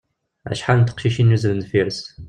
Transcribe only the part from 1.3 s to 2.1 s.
yuzzlen deffir-s.